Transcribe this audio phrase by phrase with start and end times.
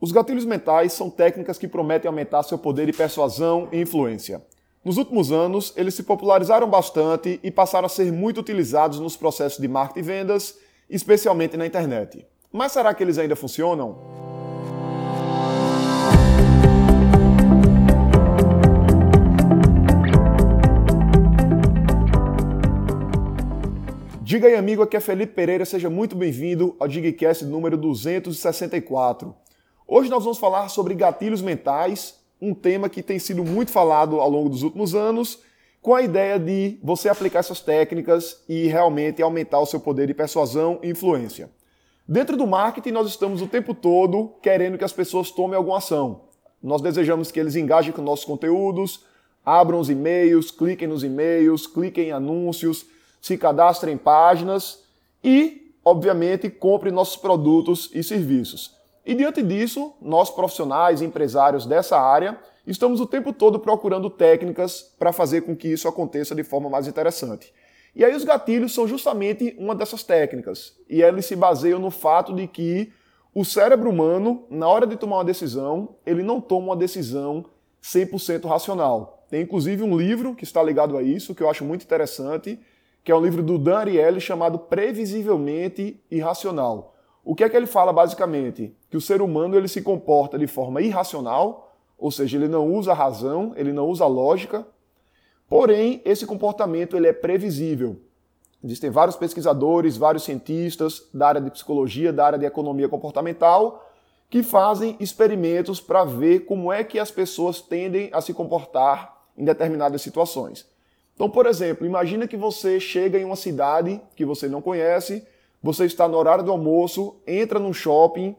[0.00, 4.40] Os gatilhos mentais são técnicas que prometem aumentar seu poder de persuasão e influência.
[4.84, 9.58] Nos últimos anos, eles se popularizaram bastante e passaram a ser muito utilizados nos processos
[9.60, 10.56] de marketing e vendas,
[10.88, 12.24] especialmente na internet.
[12.52, 13.98] Mas será que eles ainda funcionam?
[24.22, 29.34] Diga aí, amigo, aqui é Felipe Pereira, seja muito bem-vindo ao Digcast número 264.
[29.90, 34.28] Hoje nós vamos falar sobre gatilhos mentais, um tema que tem sido muito falado ao
[34.28, 35.38] longo dos últimos anos,
[35.80, 40.12] com a ideia de você aplicar essas técnicas e realmente aumentar o seu poder de
[40.12, 41.48] persuasão e influência.
[42.06, 46.24] Dentro do marketing, nós estamos o tempo todo querendo que as pessoas tomem alguma ação.
[46.62, 49.06] Nós desejamos que eles engajem com nossos conteúdos,
[49.42, 52.84] abram os e-mails, cliquem nos e-mails, cliquem em anúncios,
[53.22, 54.84] se cadastrem em páginas
[55.24, 58.76] e, obviamente, comprem nossos produtos e serviços.
[59.08, 65.14] E diante disso, nós profissionais, empresários dessa área, estamos o tempo todo procurando técnicas para
[65.14, 67.50] fazer com que isso aconteça de forma mais interessante.
[67.96, 70.76] E aí os gatilhos são justamente uma dessas técnicas.
[70.90, 72.92] E eles se baseiam no fato de que
[73.34, 77.46] o cérebro humano, na hora de tomar uma decisão, ele não toma uma decisão
[77.82, 79.24] 100% racional.
[79.30, 82.60] Tem inclusive um livro que está ligado a isso, que eu acho muito interessante,
[83.02, 86.94] que é um livro do Dan Ariely chamado Previsivelmente Irracional.
[87.28, 88.74] O que é que ele fala basicamente?
[88.88, 92.94] Que o ser humano ele se comporta de forma irracional, ou seja, ele não usa
[92.94, 94.66] razão, ele não usa lógica.
[95.46, 98.00] Porém, esse comportamento ele é previsível.
[98.64, 103.86] Existem vários pesquisadores, vários cientistas da área de psicologia, da área de economia comportamental,
[104.30, 109.44] que fazem experimentos para ver como é que as pessoas tendem a se comportar em
[109.44, 110.66] determinadas situações.
[111.14, 115.28] Então, por exemplo, imagina que você chega em uma cidade que você não conhece,
[115.62, 118.36] você está no horário do almoço, entra num shopping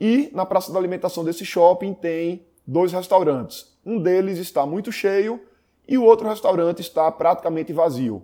[0.00, 3.76] e na praça da alimentação desse shopping tem dois restaurantes.
[3.84, 5.40] Um deles está muito cheio
[5.86, 8.22] e o outro restaurante está praticamente vazio.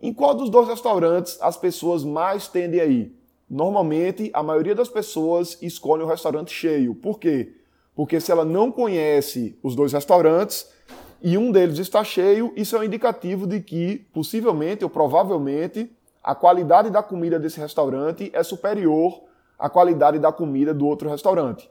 [0.00, 3.16] Em qual dos dois restaurantes as pessoas mais tendem a ir?
[3.48, 6.94] Normalmente, a maioria das pessoas escolhe o restaurante cheio.
[6.94, 7.52] Por quê?
[7.94, 10.68] Porque se ela não conhece os dois restaurantes
[11.22, 15.90] e um deles está cheio, isso é um indicativo de que possivelmente ou provavelmente
[16.26, 19.22] a qualidade da comida desse restaurante é superior
[19.56, 21.70] à qualidade da comida do outro restaurante.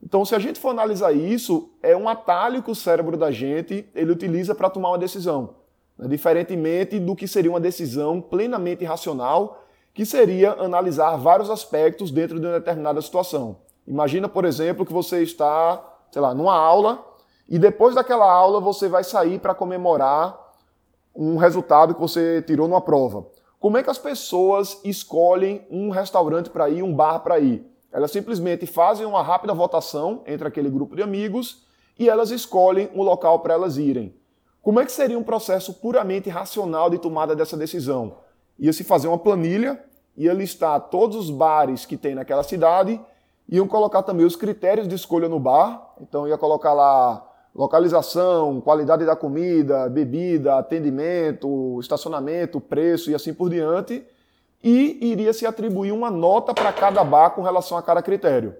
[0.00, 3.84] Então, se a gente for analisar isso, é um atalho que o cérebro da gente
[3.92, 5.56] ele utiliza para tomar uma decisão,
[5.98, 6.06] né?
[6.06, 12.46] diferentemente do que seria uma decisão plenamente racional, que seria analisar vários aspectos dentro de
[12.46, 13.56] uma determinada situação.
[13.88, 17.04] Imagina, por exemplo, que você está, sei lá, numa aula
[17.48, 20.38] e depois daquela aula você vai sair para comemorar
[21.12, 23.34] um resultado que você tirou numa prova.
[23.66, 27.66] Como é que as pessoas escolhem um restaurante para ir, um bar para ir?
[27.90, 31.66] Elas simplesmente fazem uma rápida votação entre aquele grupo de amigos
[31.98, 34.14] e elas escolhem um local para elas irem.
[34.62, 38.18] Como é que seria um processo puramente racional de tomada dessa decisão?
[38.56, 39.84] Ia se fazer uma planilha,
[40.16, 43.00] ia listar todos os bares que tem naquela cidade,
[43.48, 49.06] iam colocar também os critérios de escolha no bar, então ia colocar lá localização, qualidade
[49.06, 54.04] da comida, bebida, atendimento, estacionamento, preço e assim por diante,
[54.62, 58.54] e iria se atribuir uma nota para cada bar com relação a cada critério.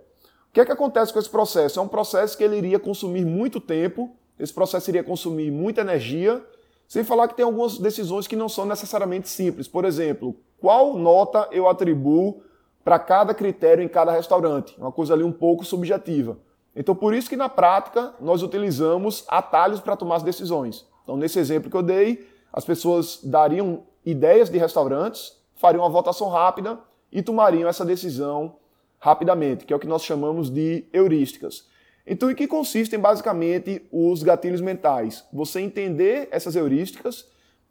[0.48, 1.78] O que é que acontece com esse processo?
[1.78, 6.42] É um processo que ele iria consumir muito tempo, esse processo iria consumir muita energia,
[6.88, 9.68] sem falar que tem algumas decisões que não são necessariamente simples.
[9.68, 12.40] Por exemplo, qual nota eu atribuo
[12.82, 14.74] para cada critério em cada restaurante?
[14.78, 16.38] Uma coisa ali um pouco subjetiva.
[16.76, 20.86] Então, por isso que na prática nós utilizamos atalhos para tomar as decisões.
[21.02, 26.28] Então, nesse exemplo que eu dei, as pessoas dariam ideias de restaurantes, fariam uma votação
[26.28, 26.78] rápida
[27.10, 28.56] e tomariam essa decisão
[28.98, 31.66] rapidamente, que é o que nós chamamos de heurísticas.
[32.06, 35.24] Então, em que consistem basicamente os gatilhos mentais?
[35.32, 37.26] Você entender essas heurísticas,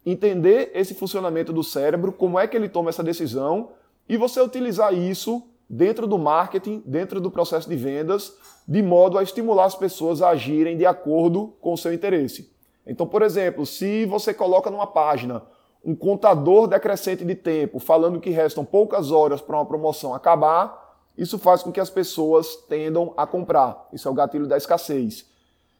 [0.05, 3.69] entender esse funcionamento do cérebro, como é que ele toma essa decisão,
[4.09, 8.37] e você utilizar isso dentro do marketing, dentro do processo de vendas,
[8.67, 12.53] de modo a estimular as pessoas a agirem de acordo com o seu interesse.
[12.85, 15.43] Então, por exemplo, se você coloca numa página
[15.83, 20.83] um contador decrescente de tempo, falando que restam poucas horas para uma promoção acabar,
[21.17, 23.87] isso faz com que as pessoas tendam a comprar.
[23.93, 25.25] Isso é o gatilho da escassez.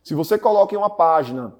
[0.04, 1.54] Se você coloca em uma página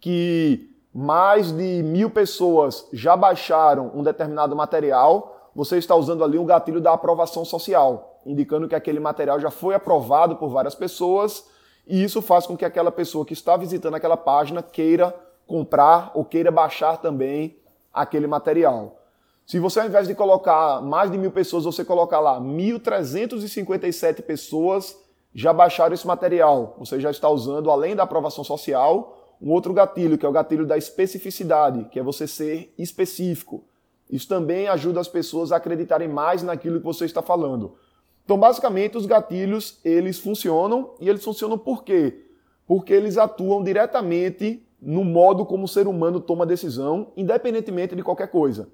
[0.00, 6.46] que mais de mil pessoas já baixaram um determinado material, você está usando ali um
[6.46, 11.46] gatilho da aprovação social, indicando que aquele material já foi aprovado por várias pessoas
[11.86, 15.14] e isso faz com que aquela pessoa que está visitando aquela página queira
[15.46, 17.58] comprar ou queira baixar também
[17.92, 19.00] aquele material.
[19.46, 24.98] Se você, ao invés de colocar mais de mil pessoas, você colocar lá 1.357 pessoas
[25.34, 26.74] já baixaram esse material.
[26.78, 30.64] Você já está usando, além da aprovação social, um outro gatilho, que é o gatilho
[30.64, 33.64] da especificidade, que é você ser específico.
[34.10, 37.76] Isso também ajuda as pessoas a acreditarem mais naquilo que você está falando.
[38.24, 42.24] Então, basicamente, os gatilhos, eles funcionam e eles funcionam por quê?
[42.66, 48.28] Porque eles atuam diretamente no modo como o ser humano toma decisão, independentemente de qualquer
[48.28, 48.68] coisa.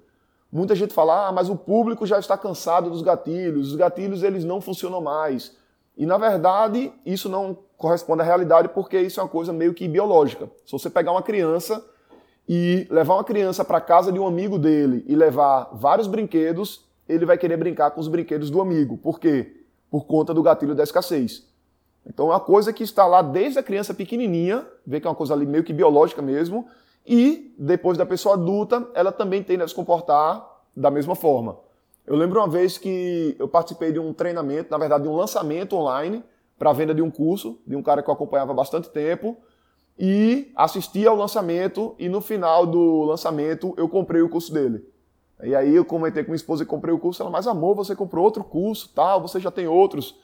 [0.51, 4.43] Muita gente fala, ah, mas o público já está cansado dos gatilhos, os gatilhos eles
[4.43, 5.55] não funcionam mais.
[5.97, 9.87] E na verdade, isso não corresponde à realidade porque isso é uma coisa meio que
[9.87, 10.49] biológica.
[10.65, 11.83] Se você pegar uma criança
[12.53, 17.25] e levar uma criança para casa de um amigo dele e levar vários brinquedos, ele
[17.25, 18.97] vai querer brincar com os brinquedos do amigo.
[18.97, 19.63] Por quê?
[19.89, 21.47] Por conta do gatilho da escassez.
[22.05, 25.15] Então é uma coisa que está lá desde a criança pequenininha, vê que é uma
[25.15, 26.67] coisa ali meio que biológica mesmo,
[27.07, 30.45] e depois da pessoa adulta, ela também tende a se comportar
[30.75, 31.57] da mesma forma.
[32.05, 35.77] Eu lembro uma vez que eu participei de um treinamento, na verdade de um lançamento
[35.77, 36.21] online
[36.59, 39.37] para a venda de um curso, de um cara que eu acompanhava há bastante tempo,
[40.03, 44.83] e assisti ao lançamento e no final do lançamento eu comprei o curso dele.
[45.43, 47.21] E aí eu comentei com minha esposa e comprei o curso.
[47.21, 50.15] Ela, mas amor, você comprou outro curso, tal, você já tem outros.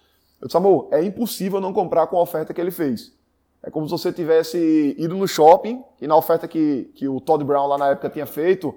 [0.42, 3.14] Eu disse, amor, é impossível não comprar com a oferta que ele fez.
[3.62, 7.44] É como se você tivesse ido no shopping e na oferta que, que o Todd
[7.44, 8.74] Brown lá na época tinha feito,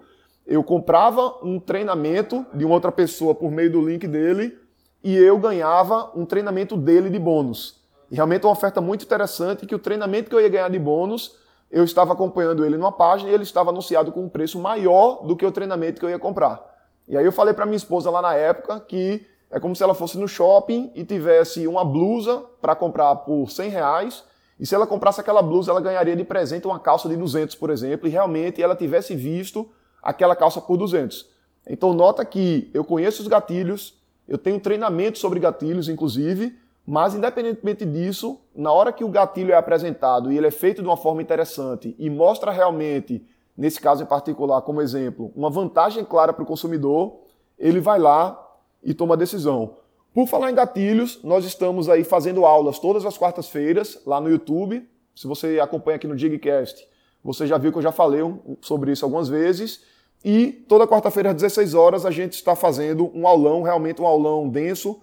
[0.47, 4.55] eu comprava um treinamento de uma outra pessoa por meio do link dele
[5.02, 7.79] e eu ganhava um treinamento dele de bônus.
[8.10, 11.38] E realmente uma oferta muito interessante que o treinamento que eu ia ganhar de bônus
[11.70, 15.36] eu estava acompanhando ele numa página e ele estava anunciado com um preço maior do
[15.36, 16.60] que o treinamento que eu ia comprar.
[17.06, 19.94] E aí eu falei para minha esposa lá na época que é como se ela
[19.94, 24.24] fosse no shopping e tivesse uma blusa para comprar por 100 reais
[24.58, 27.70] e se ela comprasse aquela blusa ela ganharia de presente uma calça de 200, por
[27.70, 29.70] exemplo, e realmente ela tivesse visto
[30.02, 31.30] aquela calça por 200.
[31.68, 36.58] Então nota que eu conheço os gatilhos, eu tenho treinamento sobre gatilhos, inclusive,
[36.90, 40.88] mas, independentemente disso, na hora que o gatilho é apresentado e ele é feito de
[40.88, 43.25] uma forma interessante e mostra realmente,
[43.56, 47.20] nesse caso em particular, como exemplo, uma vantagem clara para o consumidor,
[47.56, 48.37] ele vai lá
[48.82, 49.76] e toma a decisão.
[50.12, 54.84] Por falar em gatilhos, nós estamos aí fazendo aulas todas as quartas-feiras lá no YouTube.
[55.14, 56.84] Se você acompanha aqui no Digcast,
[57.22, 58.20] você já viu que eu já falei
[58.60, 59.84] sobre isso algumas vezes.
[60.25, 64.48] E toda quarta-feira às 16 horas a gente está fazendo um aulão, realmente um aulão
[64.48, 65.00] denso,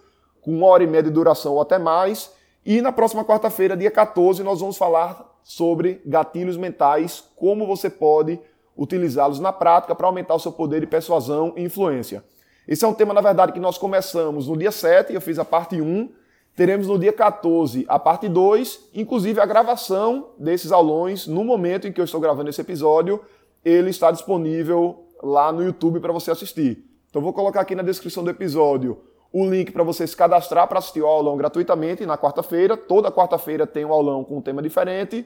[0.48, 2.32] com uma hora e meia de duração ou até mais.
[2.66, 8.40] E na próxima quarta-feira, dia 14, nós vamos falar sobre gatilhos mentais, como você pode
[8.78, 12.24] utilizá-los na prática para aumentar o seu poder de persuasão e influência.
[12.66, 15.44] Esse é um tema, na verdade, que nós começamos no dia 7, eu fiz a
[15.44, 16.10] parte 1,
[16.56, 21.92] teremos no dia 14 a parte 2, inclusive a gravação desses aulões, no momento em
[21.92, 23.20] que eu estou gravando esse episódio,
[23.66, 26.86] ele está disponível lá no YouTube para você assistir.
[27.10, 28.98] Então vou colocar aqui na descrição do episódio
[29.32, 32.76] o link para você se cadastrar para assistir o aulão gratuitamente na quarta-feira.
[32.76, 35.26] Toda quarta-feira tem um aulão com um tema diferente.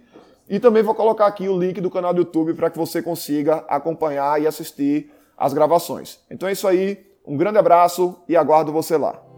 [0.50, 3.64] E também vou colocar aqui o link do canal do YouTube para que você consiga
[3.68, 6.20] acompanhar e assistir as gravações.
[6.30, 9.31] Então é isso aí, um grande abraço e aguardo você lá.